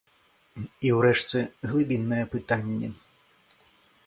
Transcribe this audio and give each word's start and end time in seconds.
І 0.87 0.93
ўрэшце, 0.97 1.39
глыбіннае 1.69 2.23
пытанне. 2.33 2.89